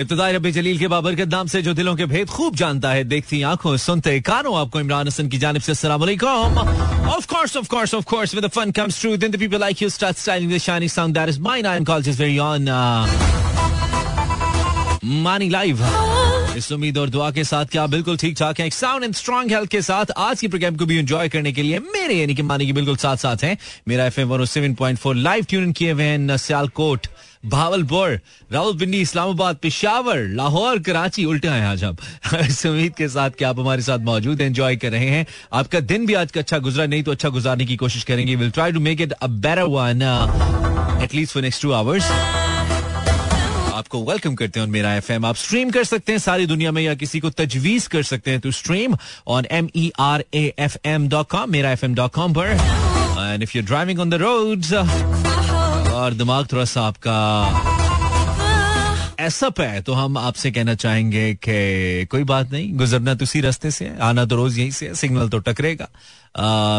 [0.00, 3.40] इब्तदाई रबी जलील के बाबरकत नाम से जो दिलों के भेद खूब जानता है देखती
[3.44, 6.56] आँखों सुनते कानों आपको इमरान हसन की जानिब से वालेकुम
[7.10, 9.80] Of course, of course, of course, when the fun comes through, then the people like
[9.80, 11.66] you start styling the shiny sound that is mine.
[11.66, 12.68] I am called just very on.
[12.68, 13.30] Uh,
[15.02, 15.78] live
[16.56, 19.52] इस उम्मीद और दुआ के साथ क्या बिल्कुल ठीक ठाक है एक साउंड एंड स्ट्रॉन्ग
[19.52, 22.42] हेल्थ के साथ आज की प्रोग्राम को भी एंजॉय करने के लिए मेरे यानी कि
[22.42, 23.56] मानी की बिल्कुल साथ साथ हैं
[23.88, 27.06] मेरा F M one seven point four live tune किए हुए हैं सियालकोट
[27.44, 28.20] भावलपुर
[28.52, 31.98] रावलपिंडी इस्लामाबाद, पिशावर, लाहौर, कराची, उल्टे आए आज आप
[32.40, 36.06] इस उम्मीद के साथ कि आप हमारे साथ मौजूद एंजॉय कर रहे हैं। आपका दिन
[36.06, 38.80] भी आज का अच्छा गुजरा, नहीं तो अच्छा गुजारने की कोशिश करेंगे। Will try to
[38.80, 40.02] make it a better one
[41.02, 42.10] at least for next two hours
[43.74, 46.94] आपको वेलकम करते हैं मेरा एफएम आप स्ट्रीम कर सकते हैं सारी दुनिया में या
[46.94, 51.08] किसी को तजवीज कर सकते हैं तो stream on M E R A F M
[51.08, 54.62] dot com Mera F M dot com पर। And if you driving on the road
[56.00, 57.18] और दिमाग थोड़ा सा आपका
[59.20, 63.40] ऐसा पे है तो हम आपसे कहना चाहेंगे कि कोई बात नहीं, गुजरना तो उसी
[63.40, 65.88] रास्ते से है, आना तो रोज यहीं से है, सिग्नल तो टकरेगा।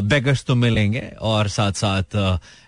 [0.03, 2.17] बैगर्स तो मिलेंगे और साथ साथ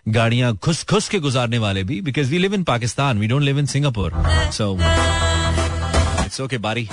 [0.07, 3.59] गाड़ियाँ घुस घुस के गुजारने वाले भी because we live in Pakistan we don't live
[3.59, 4.13] in Singapore
[4.53, 4.73] so
[6.25, 6.87] it's okay बारी।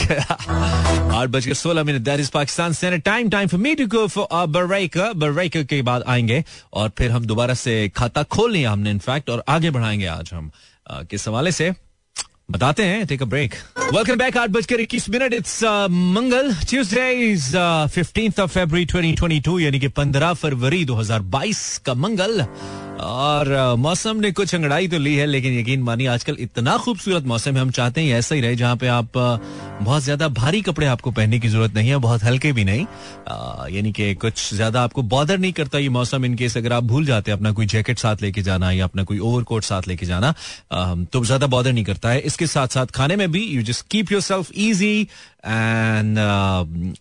[1.14, 4.46] आठ बजकर सोलह minute. That is Pakistan standard time time for me to go for
[4.48, 9.30] break break के बाद आएँगे और फिर हम दोबारा से खाता खोल लिया हमने इनफैक्ट
[9.30, 10.50] और आगे बढ़ाएँगे आज हम
[10.90, 11.72] किस हवाले से?
[12.50, 13.54] बताते हैं take a break
[13.94, 17.56] welcome back आठ बजकर इक्कीस minute. It's Mangal Tuesday is
[17.94, 22.40] fifteenth of February 2022 यानी कि पंद्रह फरवरी 2022 का मंगल।
[23.00, 27.54] और मौसम ने कुछ अंगड़ाई तो ली है, लेकिन यकीन मानिए, आजकल इतना खूबसूरत मौसम
[27.54, 31.10] है, हम चाहते हैं ऐसा ही रहे जहाँ पे आप बहुत ज़्यादा भारी कपड़े आपको
[31.10, 32.86] पहनने की ज़रूरत नहीं है बहुत हल्के भी नहीं।
[33.70, 37.30] यानी कि कुछ ज़्यादा आपको बॉदर नहीं करता ये मौसम इनकेस अगर आप भूल जाते
[37.30, 40.34] अपना कोई जैकेट साथ लेके जाना या अपना कोई ओवरकोट साथ लेके जाना
[41.12, 44.12] तो ज़्यादा बॉदर नहीं करता है। इसके साथ साथ खाने में भी you just keep
[44.22, 45.00] yourself easy
[45.46, 46.18] and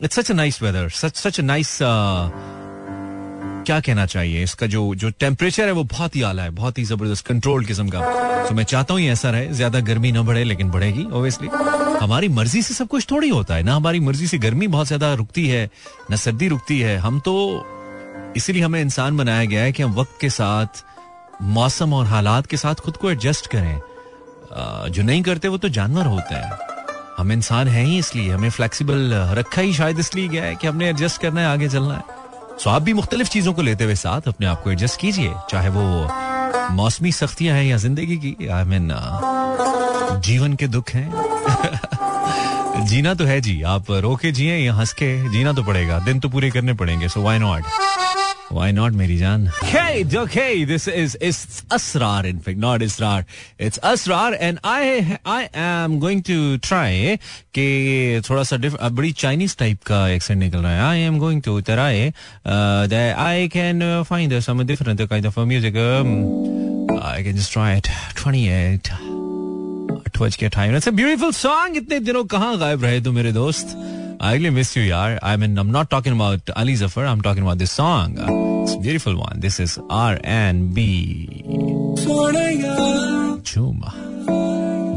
[0.04, 1.78] it's such a nice weather such such a nice
[3.70, 4.44] क्या कहना चाहिए?
[4.44, 7.90] इसका जो जो टेम्परेचर है, वो बहुत ही आला है, बहुत ही ज़बरदस्त कंट्रोल किस्म
[7.90, 8.00] का।
[8.48, 11.48] तो मैं चाहता हूँ ऐसा रहे, ज़्यादा गर्मी ना बढ़े, लेकिन बढ़ेगी ओबियसली
[12.02, 15.14] हमारी मर्ज़ी से सब कुछ थोड़ी होता है, ना हमारी मर्ज़ी से गर्मी बहुत ज़्यादा
[15.14, 15.70] रुकती है,
[16.12, 17.36] ना सर्दी रुकती है। हम तो
[18.38, 20.84] इसीलिए हमें इंसान बनाया गया है कि हम वक्त के साथ,
[21.42, 26.06] मौसम और हालात के साथ खुद को एडजस्ट करें। जो नहीं करते, वो तो जानवर
[26.08, 26.52] होते हैं।
[27.18, 30.90] हम इंसान हैं ही इसलिए, हमें फ्लेक्सिबल रखा ही शायद इसलिए गया है कि हमने
[30.90, 32.18] एडजस्ट करना है, आगे चलना है।
[32.64, 35.70] सो आप भी मुख्तलिफ़ चीज़ों को लेते हुए साथ अपने आप को एडजस्ट कीजिए चाहे
[35.70, 35.84] वो
[36.72, 41.12] मौसमी सख्तियाँ हैं या ज़िंदगी की। आई I मीन mean, जीवन के दुख हैं।
[42.86, 46.30] जीना तो है जी आप रोके जिए या हंस के जीना तो पड़ेगा। दिन तो
[46.30, 47.64] पूरे करने पड़ेंगे so why not
[48.52, 49.48] Why not, मेरी जान?
[49.64, 50.64] Okay, okay.
[50.66, 53.26] This is is Asrar, in fact, not Israr.
[53.60, 57.20] It's Asrar, and I I am going to try
[57.54, 61.42] कि थोड़ा सा डिफरेंट बड़ी चाइनीज़ टाइप का एक्सेंट निकल रहा है I am going
[61.42, 62.12] to try
[62.94, 65.76] that I can uh, find uh, some different kind of uh, music.
[65.76, 66.12] Um,
[67.02, 67.90] I can just try it.
[68.16, 68.92] 28.
[69.90, 73.32] आठ बज के time it's a beautiful song इतने दिनों कहाँ गायब रहे तो मेरे
[73.32, 73.76] दोस्त
[74.22, 75.18] I really miss you, yaar.
[75.24, 77.06] I mean, I'm not talking about Ali Zafar.
[77.06, 78.20] I'm talking about this song.
[78.20, 79.40] Uh, it's a beautiful one.
[79.40, 81.44] This is R and B.
[83.44, 83.92] Juma.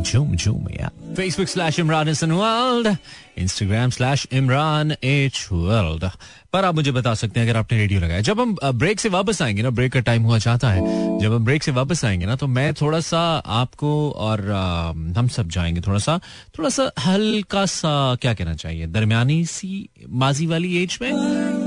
[0.02, 0.90] Jum Jum, yeah.
[1.16, 2.96] Facebook slash Imran Hassan World.
[3.36, 6.04] Instagram slash Imran H World.
[6.52, 9.42] पर आप मुझे बता सकते हैं अगर आपने radio लगाया जब हम ब्रेक से वापस
[9.42, 10.80] आएँगे ना ब्रेक का टाइम हुआ चाहता है
[11.18, 13.20] जब हम ब्रेक से वापस आएँगे ना तो मैं थोड़ा सा
[13.60, 14.88] आपको और आ,
[15.20, 16.20] हम सब जाएँगे थोड़ा सा
[16.58, 21.12] थोड़ा सा हल्का सा क्या कहना चाहिए दरमियानी सी माजी वाली एज में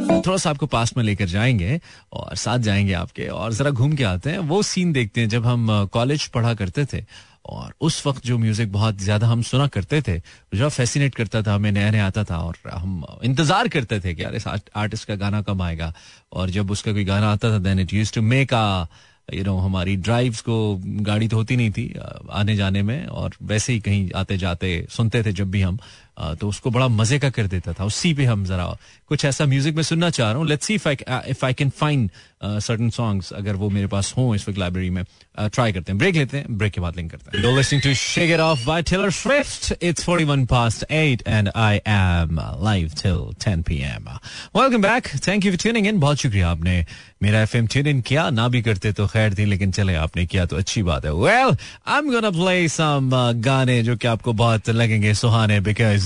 [0.05, 1.79] थोड़ा सा आपको पास में लेकर जाएँगे
[2.13, 5.45] और साथ जाएँगे आपके और जरा घूम के आते हैं। वो सीन देखते हैं जब
[5.45, 7.03] हम कॉलेज पढ़ा करते थे
[7.45, 10.19] और उस वक्त जो म्यूज़िक बहुत ज़्यादा हम सुना करते थे,
[10.55, 14.23] जो फैसिनेट करता था, हमें नया नया आता था और हम इंतज़ार करते थे कि
[14.23, 15.93] यार इस आर्टिस्ट का गाना कब आएगा।
[16.33, 18.85] और जब उसका कोई गाना आता था then it use to make a
[19.33, 20.55] you know हमारी ड्राइव्स को
[21.01, 21.93] गाड़ी तो होती नहीं थी
[22.31, 25.79] आने जाने में और वैसे ही कहीं आते जाते सुनते थे जब भी हम।
[26.19, 28.65] तो उसको बड़ा मज़े का कर देता था उसी पे हम जरा
[29.07, 32.09] कुछ ऐसा म्यूज़िक में सुनना चाह रहा हूँ let's if I can find
[32.43, 35.03] certain songs अगर वो मेरे पास हो इस वक्त लाइब्रेरी में
[35.37, 38.39] ट्राई करते हैं ब्रेक लेते हैं ब्रेक के बाद लिंक करते हैं to Shake It
[38.39, 39.71] Off by Taylor Swift.
[39.81, 44.07] It's 41 past 8 and I am live till 10 p.m.
[44.53, 45.09] Welcome back.
[45.27, 45.99] Thank you for tuning in.
[45.99, 46.85] बहुत शुक्रिया आपने
[47.23, 50.45] मेरा एफएम ट्यून इन किया ना भी करते तो खैर थी, लेकिन चले आपने किया
[50.45, 51.55] तो अच्छी बात है well
[51.87, 53.09] I am gonna play some
[53.45, 56.04] गाने जो कि आपको बहुत लगेंगे, सुहाने बिकॉज़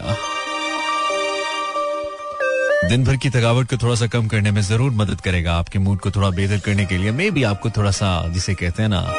[2.90, 6.00] दिन भर की थकावट को थोड़ा सा कम करने में ज़रूर मदद करेगा आपके मूड
[6.00, 9.14] को थोड़ा बेहतर करने के लिए मे भी आपको थोड़ा सा, जिसे कहते हैं ना,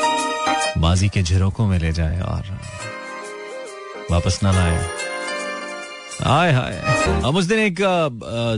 [0.78, 2.60] माजी के झरोकों में ले जाए और
[4.10, 4.88] वापस ना लाए
[6.22, 6.76] हाय हाय।
[7.24, 7.80] हम उस दिन एक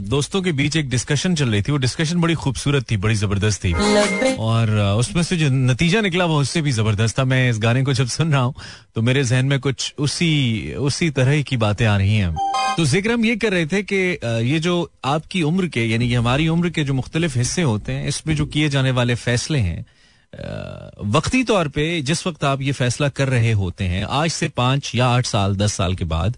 [0.05, 3.65] दोस्तों के बीच एक डिस्कशन चल रही थी। वो डिस्कशन बड़ी खूबसूरत थी बड़ी ज़बरदस्त
[3.65, 3.73] थी।
[4.39, 7.93] और उसमें से जो नतीजा निकला वो उससे भी ज़बरदस्त था। मैं इस गाने को
[7.93, 8.55] जब सुन रहा हूँ
[8.95, 12.35] तो मेरे जहन में कुछ उसी उसी तरह की बातें आ रही हैं।
[12.77, 13.97] तो ज़िक्र हम ये कर रहे थे कि
[14.51, 18.09] ये जो आपकी उम्र के यानी कि हमारी उम्र के जो मुख्तलिफ़ हिस्से होते हैं
[18.09, 19.85] इसमें जो किए जाने वाले फैसले हैं
[21.11, 24.95] वक्ती तौर पे जिस वक्त आप ये फैसला कर रहे होते हैं आज से पाँच
[24.95, 26.37] या आठ साल दस साल के बाद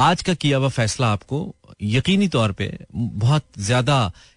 [0.00, 1.38] आज का किया हुआ फैसला आपको
[1.82, 3.96] यकीनी तौर पे बहुत ज़्यादा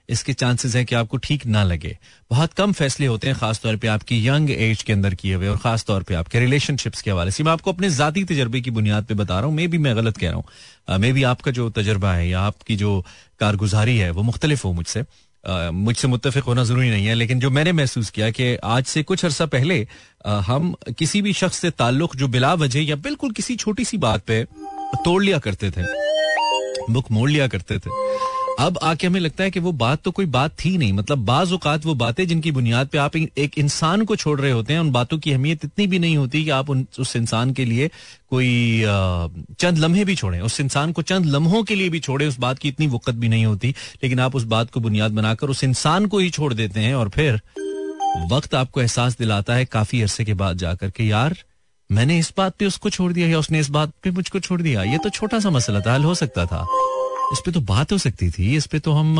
[0.09, 1.95] इसके चांसेस है कि आपको ठीक ना लगे।
[2.31, 5.57] बहुत कम फैसले होते हैं खासतौर पे आपकी यंग एज के अंदर किए हुए और
[5.57, 9.05] खास तौर पे आपके रिलेशनशिप्स के हवाले से। मैं आपको अपने जाती तजर्बे की बुनियाद
[9.05, 11.69] पे बता रहा हूँ, मे भी मैं गलत कह रहा हूँ। मे भी आपका जो
[11.71, 12.99] तजर्बा है या आपकी जो
[13.39, 15.05] कारगुजारी है, वो मुख्तलिफ़ हो मुझसे।
[15.43, 19.25] मुझसे मुतफिक होना ज़रूरी नहीं है, लेकिन जो मैंने महसूस किया कि आज से कुछ
[19.25, 19.85] अरसा पहले
[20.25, 24.23] हम किसी भी शख्स से ताल्लुक जो बिला वजह या बिल्कुल किसी छोटी सी बात
[24.27, 24.45] पे
[24.95, 25.81] तोड़ लिया करते थे।
[26.89, 28.01] मुख मोड़ लिया करते थे।
[28.59, 31.53] अब आके हमें लगता है कि वो बात तो कोई बात थी नहीं। मतलब बाज
[31.53, 34.91] औकात वो बातें जिनकी बुनियाद पे आप एक इंसान को छोड़ रहे होते हैं उन
[34.91, 37.87] बातों की अहमियत इतनी भी नहीं होती कि आप उन, उस इंसान के लिए
[38.29, 38.83] कोई
[39.59, 42.59] चंद लम्हे भी छोड़ें। उस इंसान को चंद लम्हों के लिए भी छोड़े उस बात
[42.59, 46.05] की इतनी वक़्त भी नहीं होती। लेकिन आप उस बात को बुनियाद बनाकर उस इंसान
[46.05, 47.41] को ही छोड़ देते हैं और फिर
[48.31, 51.37] वक्त आपको एहसास दिलाता है काफ़ी अरसे के बाद जाकर के यार
[51.93, 54.83] मैंने इस बात पे उसको छोड़ दिया या उसने इस बात पे मुझको छोड़ दिया?
[54.83, 56.65] ये तो छोटा सा मसला था, हल हो सकता था।
[57.33, 59.19] इस पे तो बात हो सकती थी, इस पे तो हम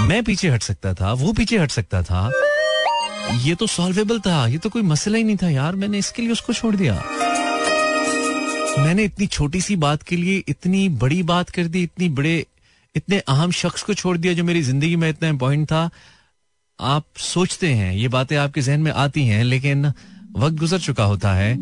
[0.00, 2.30] मैं पीछे हट सकता था, वो पीछे हट सकता था।
[3.42, 6.32] ये तो सॉल्वेबल था, ये तो कोई मसला ही नहीं था यार, मैंने इसके लिए
[6.32, 6.94] उसको छोड़ दिया।
[8.78, 12.44] मैंने इतनी छोटी सी बात के लिए इतनी बड़ी बात कर दी, इतनी बड़े,
[12.94, 15.90] इतने अहम शख्स को छोड़ दिया जो मेरी ज़िंदगी में इतना इंपॉर्टेंट था।
[16.78, 19.92] आप सोचते हैं, ये बातें आपके जहन में आती हैं, लेकिन
[20.36, 21.52] वक्त गुजर चुका होता है।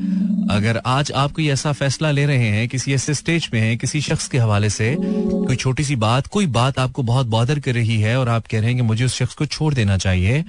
[0.51, 4.01] अगर आज आप कोई ऐसा फैसला ले रहे हैं, किसी ऐसे स्टेज पे हैं, किसी
[4.01, 8.01] शख्स के हवाले से, कोई छोटी सी बात, कोई बात आपको बहुत बॉदर कर रही
[8.01, 10.43] है और आप कह रहे हैं कि मुझे उस शख्स को छोड़ देना चाहिए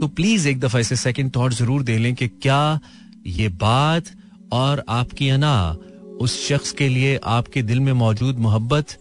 [0.00, 2.80] तो प्लीज़ एक दफ़ा इसे सेकंड थॉट ज़रूर दे लें कि क्या
[3.26, 4.04] ये बात
[4.52, 5.76] और आपकी अना,
[6.20, 8.96] उस शख्स के लिए आपके दिल में मौजूद मोहब्बत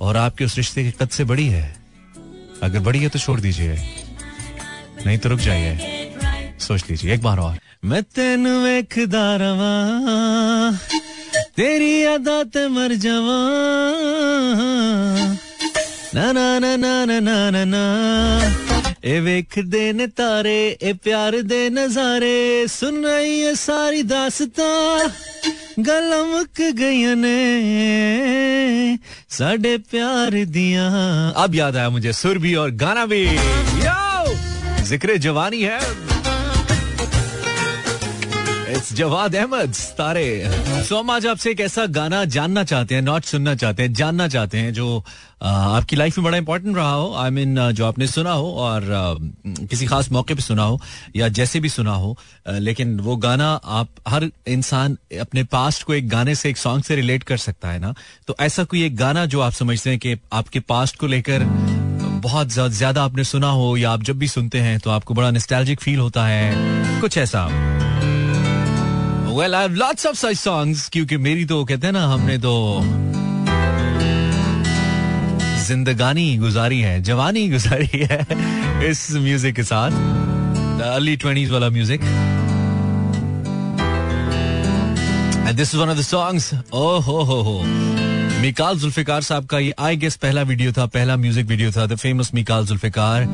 [0.00, 1.76] और आपके उस रिश्ते के कद से बड़ी है?
[2.62, 3.78] अगर बड़ी है तो छोड़ दीजिए।
[5.06, 6.08] नहीं तो रुक जाइए।
[6.60, 9.74] सोच लीजिए। एक बार और। मैं तेन वेखदा रवा
[11.56, 13.36] तेरी अदा ते मर जावा।
[16.14, 17.84] ना ना ना ना ना ना ना, ना।
[19.04, 24.68] ए वेख दे ने तारे ए प्यार दे नजारे सुन रही है सारी दासता।
[25.80, 27.38] गलमक गई ने
[29.30, 30.86] साडे प्यार दिया।
[31.44, 33.24] अब याद आया मुझे सुर भी और गाना भी।
[34.84, 35.80] ज़िक्र जवानी है।
[38.70, 40.44] इट्स जवाद अहमद तारे
[40.88, 44.28] सो हम आज आपसे एक ऐसा गाना जानना चाहते हैं नॉट सुनना चाहते हैं जानना
[44.28, 45.04] चाहते हैं जो
[45.42, 48.52] आपकी लाइफ में बड़ा इंपॉर्टेंट रहा हो आई I मीन mean, जो आपने सुना हो
[48.52, 48.82] और
[49.46, 50.80] किसी खास मौके पे सुना हो
[51.16, 52.18] या जैसे भी सुना हो
[52.48, 56.96] लेकिन वो गाना आप हर इंसान अपने पास्ट को एक गाने से एक सॉन्ग से
[56.96, 57.94] रिलेट कर सकता है ना?
[58.26, 61.40] तो ऐसा कोई एक गाना जो आप समझते हैं कि आपके पास्ट को लेकर
[62.22, 65.80] बहुत ज़्यादा आपने सुना हो या आप जब भी सुनते हैं तो आपको बड़ा निस्टैल्जिक
[65.80, 66.52] फील होता है
[67.00, 67.48] कुछ ऐसा।
[69.40, 72.50] Well I lots of such songs क्योंकि मेरी तो कहते हैं ना, हमने तो
[75.66, 78.18] जिंदगानी गुजारी है, जवानी गुजारी है
[78.90, 79.90] इस म्यूज़िक के साथ।
[80.84, 82.00] अर्ली ट्वेंटीज वाला music
[85.56, 87.62] this is one of the songs ओ हो हो हो
[88.42, 91.96] मिकाल जुल्फिकार साहब का ये आई गेस पहला वीडियो था, पहला म्यूज़िक वीडियो था द
[91.96, 93.24] फ़ेमस मिकाल जुल्फिकार,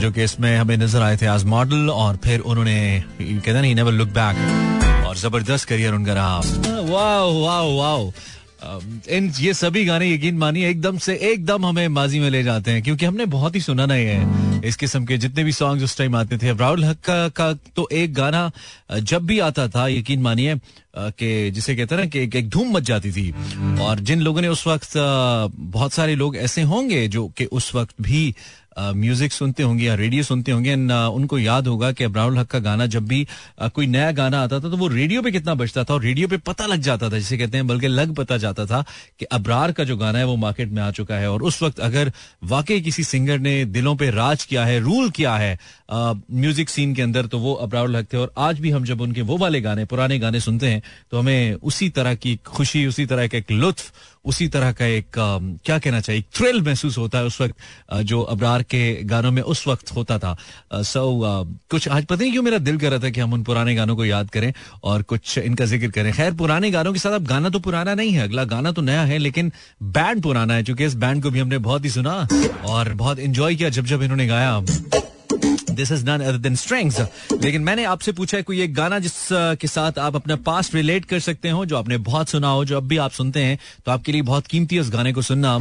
[0.00, 3.92] जो कि इसमें हमें नज़र आए थे एज मॉडल और फिर उन्होंने, कहते ना नेवर
[3.92, 4.73] लुक बैक
[5.14, 6.38] और ज़बरदस्त करियर उनका रहा।
[6.90, 8.12] Wow wow wow.
[9.08, 12.82] इन ये सभी गाने यकीन मानिए एकदम से एकदम हमें माजी में ले जाते हैं
[12.82, 16.16] क्योंकि हमने बहुत ही सुना नहीं है इस किस्म के जितने भी सॉन्ग उस टाइम
[16.16, 18.50] आते थे। राहुल हक का, का तो एक गाना
[18.92, 20.56] जब भी आता था यकीन मानिए
[20.96, 23.30] कि जिसे कहते ना कि एक धूम मच जाती थी।
[23.82, 27.94] और जिन लोगों ने उस वक्त बहुत सारे लोग ऐसे होंगे जो कि उस वक्त
[28.00, 28.34] भी
[28.78, 32.58] म्यूज़िक सुनते होंगे या रेडियो सुनते होंगे एंड उनको याद होगा कि अब्राउल हक का
[32.60, 33.26] गाना जब भी
[33.64, 36.36] कोई नया गाना आता था तो वो रेडियो पे कितना बजता था और रेडियो पे
[36.38, 38.84] पता लग जाता था, जिसे कहते हैं, बल्कि लग पता जाता था
[39.18, 41.80] कि अब्रार का जो गाना है वो मार्केट में आ चुका है। और उस वक्त
[41.80, 42.12] अगर
[42.44, 45.58] वाकई किसी सिंगर ने दिलों पर राज किया है रूल किया है
[45.92, 49.22] म्यूज़िक सीन के अंदर तो वो अब्राउल हक थे। और आज भी हम जब उनके
[49.22, 53.26] वो वाले गाने, पुराने गाने सुनते हैं तो हमें उसी तरह की खुशी, उसी तरह
[53.26, 53.92] का एक लुत्फ
[54.24, 56.22] उसी तरह का एक क्या कहना चाहिए?
[56.34, 60.36] थ्रिल महसूस होता है उस वक्त जो अबरार के गानों में उस वक्त होता था।
[60.74, 61.02] सो
[61.70, 63.96] कुछ आज पता नहीं क्यों मेरा दिल कर रहा था कि हम उन पुराने गानों
[63.96, 64.52] को याद करें
[64.84, 68.12] और कुछ इनका ज़िक्र करें। खैर, पुराने गानों के साथ अब गाना तो पुराना नहीं
[68.12, 69.52] है। अगला गाना तो नया है, लेकिन
[69.82, 72.26] बैंड पुराना है चूँकि इस बैंड को भी हमने बहुत ही सुना
[72.66, 74.60] और बहुत इंजॉय किया जब जब इन्होंने गाया।
[75.74, 77.00] This is none other than Strings
[77.34, 81.04] लेकिन मैंने आपसे पूछा है, कोई एक गाना जिस के साथ आप अपना पास्ट रिलेट
[81.04, 83.92] कर सकते हो, जो आपने बहुत सुना हो, जो अब भी आप सुनते हैं तो
[83.92, 85.54] आपके लिए बहुत कीमती है उस गाने को सुनना।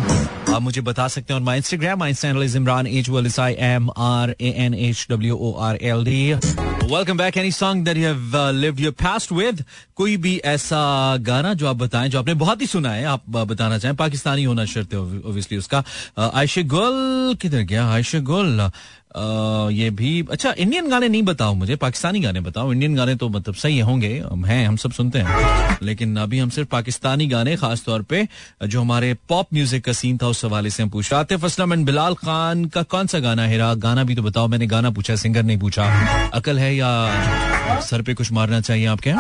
[0.53, 3.39] आप मुझे बता सकते हैं on my Instagram my channel is Imran H well is
[3.39, 7.85] I M R A N H W O R L D welcome back any song
[7.85, 9.63] that you have lived your past with
[9.95, 10.81] कोई भी ऐसा
[11.21, 14.65] गाना जो आप बताएँ, जो आपने बहुत ही सुना है, आप बताना चाहें। पाकिस्तानी होना
[14.65, 15.83] शर्त है ऑब्वियसली उसका।
[16.19, 17.85] आयशे गुल, किधर गया?
[17.89, 18.69] आयशे गुल।
[19.15, 23.55] ये भी अच्छा इंडियन गाने नहीं बताओ मुझे, पाकिस्तानी गाने बताओ। इंडियन गाने तो मतलब
[23.55, 27.83] सही होंगे, हम हैं, हम सब सुनते हैं। लेकिन अभी हम सिर्फ़ पाकिस्तानी गाने, खास
[27.85, 28.27] तौर पे,
[28.67, 31.73] जो हमारे पॉप म्यूज़िक का सीन था, उस हवाले से हम पूछ रहे आतिफ असलम
[31.73, 33.59] एंड बिलाल खान का कौन सा गाना है?
[33.79, 35.85] गाना भी तो बताओ, मैंने गाना पूछा सिंगर नहीं पूछा।
[36.33, 39.11] अकल है या सर पे कुछ मारना चाहिए आपके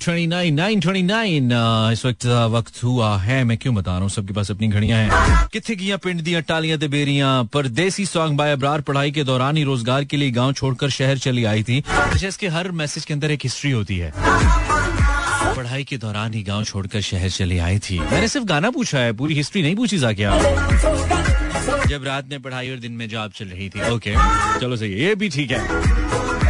[0.00, 1.36] ट्वेंटी
[1.92, 5.46] इस वक्त वक्त हुआ है मैं क्यों बता रहा हूँ सबके पास अपनी घड़ियाँ हैं
[5.52, 9.62] कितने किया पिंड दिया टालियाँ ते बेरियाँ परदेसी सॉन्ग बाय अबरार पढ़ाई के दौरान ही
[9.64, 11.82] रोज़गार के लिए गाँव छोड़कर शहर चली आई थी
[12.26, 14.12] इसके हर मैसेज के अंदर एक हिस्ट्री होती है
[15.56, 19.12] पढ़ाई के दौरान ही गाँव छोड़कर शहर चली आई थी मैंने सिर्फ़ गाना पूछा है
[19.22, 20.38] पूरी हिस्ट्री नहीं पूछी जा क्या
[21.88, 24.14] जब रात में पढ़ाई और दिन में जॉब चल रही थी ओके
[24.60, 26.43] चलो सही ये भी ठीक है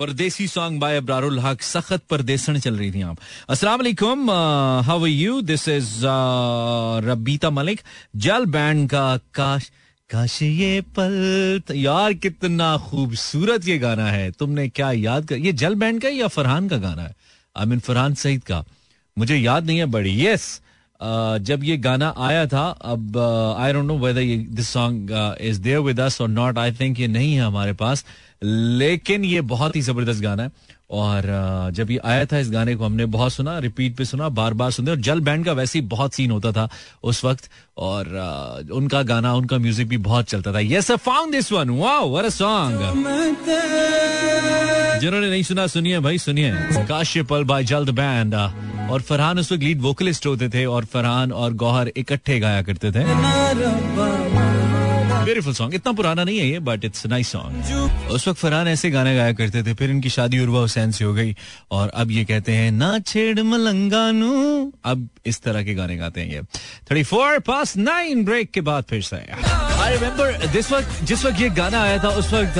[0.00, 4.30] परदेसी सॉन्ग बाय अब्रारुल हक, सख्त परदेसन चल रही थी आप। अस्सलाम वालेकुम
[4.86, 5.90] how are you this is
[7.06, 7.80] Rabita Malik,
[8.16, 9.70] Jal band का काश
[10.10, 15.74] काश ये पल यार कितना खूबसूरत ये गाना है। तुमने क्या याद कर, ये जल
[15.74, 17.14] बैंड का या फरहान का गाना है?
[17.56, 18.64] आई मीन फरहान सईद का।
[19.16, 20.60] मुझे याद नहीं है, बड़ी यस
[21.00, 23.18] जब ये गाना आया था, अब
[23.58, 27.00] आई डोंट नो वेदर ये this song is there with us और नॉट आई थिंक
[27.00, 28.04] ये नहीं है हमारे पास,
[28.42, 30.50] लेकिन ये बहुत ही ज़बरदस्त गाना है।
[30.90, 31.22] और
[31.74, 34.70] जब ये आया था, इस गाने को हमने बहुत सुना रिपीट पे सुना बार बार
[34.70, 36.68] सुने और जल बैंड का वैसे ही बहुत सीन होता था
[37.04, 41.70] उस वक्त। और उनका गाना, उनका म्यूज़िक भी बहुत चलता था। Yes found this one
[41.78, 42.78] wow what a song
[45.00, 46.52] जिन्होंने नहीं सुना, सुनिए भाई, सुनिए।
[46.88, 51.32] काश्य पल बाय जल्द बैंड और फरहान उस वक्त लीड वोकलिस्ट होते थे और फरहान
[51.32, 53.04] और गौहर इकट्ठे गाया करते थे।
[55.20, 58.90] ब्यूटीफुल सॉन्ग इतना पुराना नहीं है ये बट इट्स नाइस सॉन्ग उस वक्त फरहान ऐसे
[58.90, 61.34] गाने गाया करते थे, फिर इनकी शादी उर्वा हुसैन से हो गई।
[61.70, 66.32] और अब ये कहते हैं, ना छेड़ मलंगानू अब इस तरह के गाने गाते हैं
[66.32, 66.42] ये।
[66.90, 71.40] Thirty four past nine break के बाद फिर से। आई रिमेम्बर दिस वक्त, जिस वक्त
[71.40, 72.58] ये गाना आया था, उस वक्त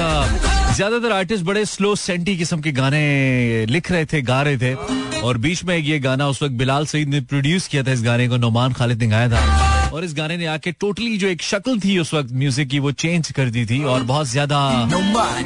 [0.74, 4.74] ज़्यादातर आर्टिस्ट बड़े स्लो सेंटी किस्म के गाने लिख रहे थे, गा रहे थे।
[5.20, 8.28] और बीच में ये गाना उस वक्त बिलाल सईद ने प्रोड्यूस किया था, इस गाने
[8.28, 11.78] को नोमान खालिद ने गाया था। और इस गाने ने आके टोटली जो एक शक्ल
[11.80, 14.58] थी उस वक्त म्यूज़िक की, वो चेंज कर दी थी। और बहुत ज़्यादा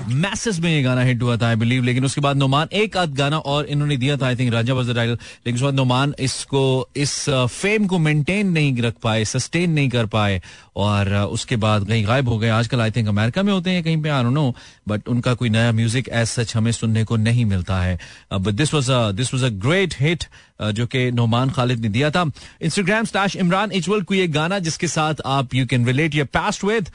[0.08, 3.14] मैसेज में ये गाना हिट हुआ था आई बिलीव लेकिन उसके बाद नोमान एक आध
[3.16, 6.88] गाना और इन्होंने दिया था I think Raja was title लेकिन उसके बाद नोमान इसको,
[6.96, 10.40] इस फेम को मेंटेन नहीं रख पाए सस्टेन नहीं कर पाए।
[10.76, 14.02] और उसके बाद कहीं गायब हो गए। आजकल आई थिंक अमेरिका में होते हैं, कहीं
[14.02, 14.54] पे आई नो
[14.88, 17.98] बट उनका कोई नया म्यूज़िक एज सच हमें सुनने को नहीं मिलता है।
[18.32, 20.24] This was this was a great hit
[20.72, 22.24] जो कि नोमान खालिद ने दिया था।
[22.62, 26.64] इंस्टाग्राम स्टैश इमरान इजवल को एक गाना जिसके साथ आप you can relate your past
[26.64, 26.90] with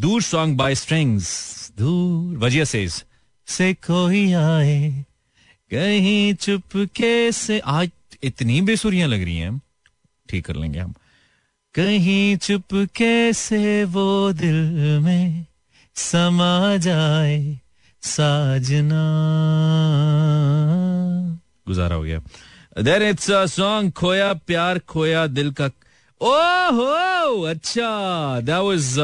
[0.00, 2.86] Duur song by Strings Duur वजह से
[3.48, 5.04] से कोई आए,
[5.70, 7.90] कहीं चुपके से आज
[8.22, 9.60] इतनी बेसुरियाँ लग रही हैं।
[10.28, 10.94] ठीक कर लेंगे हम।
[11.74, 15.44] कहीं चुपके से वो दिल में
[15.96, 17.60] समा जाए
[18.02, 19.02] साजना।
[21.68, 22.18] गुजारा हो गया।
[22.82, 25.70] देन इट्स अ सॉन्ग खोया प्यार खोया दिल का
[26.20, 27.90] ओहो अच्छा।
[28.40, 28.94] दैट वाज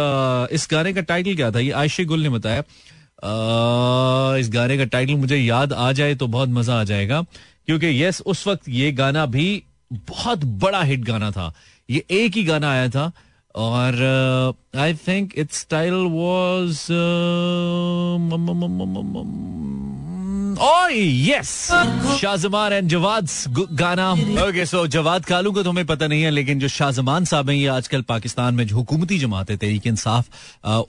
[0.53, 1.59] इस गाने का टाइटल क्या था?
[1.59, 2.63] ये आयशे गुल ने बताया।
[3.21, 7.21] Uh, इस गाने का टाइटल मुझे याद आ जाए तो बहुत मज़ा आ जाएगा।
[7.67, 11.53] क्योंकि यस उस वक्त ये गाना भी बहुत बड़ा हिट गाना था।
[11.91, 13.13] ये एक ही गाना आया था।
[13.55, 13.95] और
[14.77, 16.87] I think it's title was
[22.21, 23.29] Shahzaman and Jawad
[23.73, 24.15] गाना।
[24.87, 28.03] जवाद कालू को तो हमें पता नहीं है, लेकिन जो शाहजमान साहब हैं, ये आजकल
[28.03, 30.27] पाकिस्तान में जो हुकूमती जमात है, तहरीक इंसाफ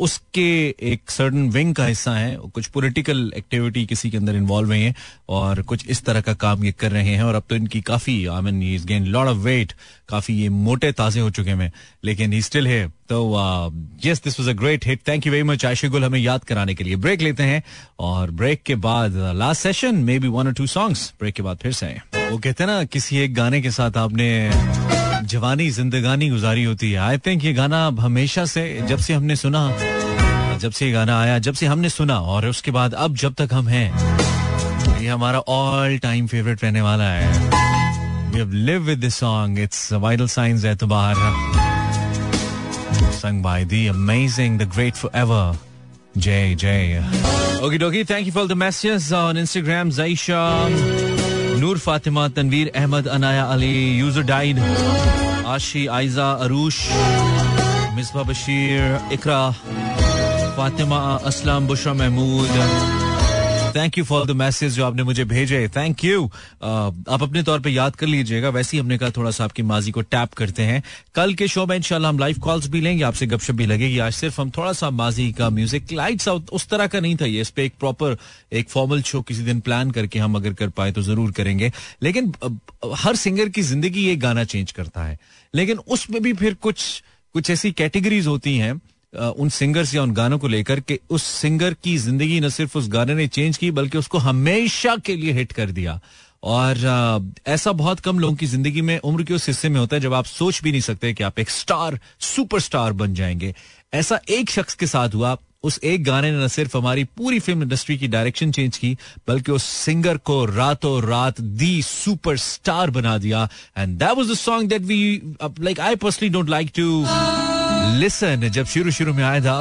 [0.01, 4.93] उसके एक सर्टन विंग का हिस्सा है कुछ पॉलिटिकल एक्टिविटी किसी के अंदर इन्वॉल्व है,
[5.29, 8.25] और कुछ इस तरह का काम ये कर रहे हैं, और अब तो इनकी काफ़ी
[8.27, 9.73] I mean gain lot of weight
[10.09, 11.71] काफ़ी ये मोटे ताजे हो चुके हैं,
[12.03, 13.19] लेकिन ही स्टिल है। तो
[14.05, 16.73] yes this was a great hit thank you very much Ayesha Gul हमें याद कराने
[16.75, 17.63] के लिए ब्रेक लेते हैं
[17.99, 21.57] और ब्रेक के बाद last session may be one और टू सॉन्ग्स ब्रेक के बाद
[21.63, 21.87] फिर से
[22.31, 24.29] वो कहते हैं ना, किसी एक गाने के साथ आपने
[25.31, 29.63] जवानी, जिंदगानी गुजारी होती है। आई थिंक ये गाना हमेशा से, जब से हमने सुना,
[30.57, 33.53] जब से ये गाना आया, जब से हमने सुना, और उसके बाद अब जब तक
[33.53, 37.59] हम हैं, ये हमारा ऑल टाइम फेवरेट रहने वाला है।
[38.31, 39.57] We have lived with this song.
[39.57, 41.70] It's Vital Signs Etubar.
[43.21, 45.53] Sung by the amazing, the great forever,
[46.17, 46.97] Jay Jay.
[47.61, 48.01] Okay, dokie.
[48.01, 49.93] Thank you for the messages on Instagram.
[49.93, 50.41] Zaisha,
[51.61, 54.57] Noor Fatima, Tanveer Ahmed, Anaya Ali, User Died,
[55.45, 56.89] Ashi, Aiza, Arush,
[57.93, 59.53] Misbah Bashir, Ikra,
[60.55, 63.00] Fatima, Aslam, Bushra Mahmood.
[63.71, 67.69] Thank you for the message जो आपने मुझे भेजे। Thank you आप अपने तौर पे
[67.69, 70.81] याद कर लीजिएगा, वैसे ही हमने कहा थोड़ा सा आपकी माजी को टैप करते हैं।
[71.15, 74.13] कल के शो में इंशाल्लाह हम लाइव कॉल्स भी लेंगे, आपसे गपशप भी लगेगी। आज
[74.13, 77.49] सिर्फ़ हम थोड़ा सा माजी का म्यूज़िक लाइट्स उस तरह का नहीं था ये। इस
[77.49, 78.17] पे एक प्रॉपर
[78.53, 81.71] एक फॉर्मल शो किसी दिन प्लान करके हम अगर कर पाए तो ज़रूर करेंगे।
[82.03, 82.33] लेकिन
[82.95, 85.17] हर सिंगर की ज़िंदगी एक गाना चेंज करता है।
[85.53, 87.01] लेकिन उसमें भी फिर कुछ
[87.35, 88.79] कुछ ऐसी कैटेगरीज होती हैं
[89.13, 92.89] उन सिंगर्स या उन गानों को लेकर के उस सिंगर की ज़िंदगी न सिर्फ़ उस
[92.89, 95.99] गाने ने चेंज की, बल्कि उसको हमेशा के लिए हिट कर दिया।
[96.43, 96.77] और
[97.47, 100.13] ऐसा बहुत कम लोगों की ज़िंदगी में, उम्र के उस हिस्से में होता है जब
[100.13, 103.53] आप सोच भी नहीं सकते कि आप एक स्टार, सुपरस्टार बन जाएँगे।
[103.93, 107.63] ऐसा एक शख्स के साथ हुआ, उस एक गाने ने न सिर्फ़ हमारी पूरी फ़िल्म
[107.63, 113.17] इंडस्ट्री की डायरेक्शन चेंज की, बल्कि उस सिंगर को रातों रात दी सुपर स्टार बना
[113.17, 117.05] दिया। And that was the song that we like I personally don't like to
[117.99, 119.59] listen जब शुरू शुरू में आया था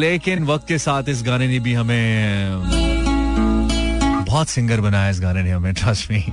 [0.00, 2.06] लेकिन वक्त के साथ इस गाने ने भी हमें
[4.26, 6.24] बहुत सिंगर बनाया इस गाने ने हमें trust me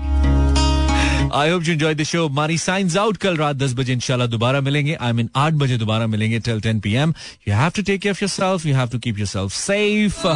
[1.34, 4.62] I hope you enjoy the show मारी साइंस आउट कल रात दस बजे, इंशाल्लाह दोबारा
[4.62, 7.14] मिलेंगे। आई मीन आठ बजे दोबारा मिलेंगे till ten P M
[7.48, 10.28] you have to take care of yourself you have to keep yourself safe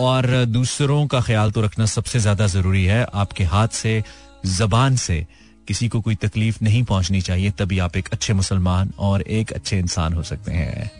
[0.00, 4.02] और दूसरों का ख्याल तो रखना सबसे ज़्यादा ज़रूरी है। आपके हाथ से,
[4.46, 5.26] जबान से
[5.70, 9.78] किसी को कोई तकलीफ़ नहीं पहुंचनी चाहिए, तभी आप एक अच्छे मुसलमान और एक अच्छे
[9.78, 10.90] इंसान हो सकते हैं।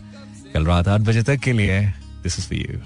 [0.53, 1.81] कल रात आठ बजे तक के लिए
[2.23, 2.79] दिस इज़ फॉर यू